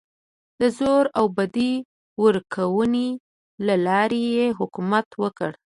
[0.59, 1.73] د زور او بډې
[2.23, 3.09] ورکونې
[3.65, 5.51] له لارې یې حکومت وکړ.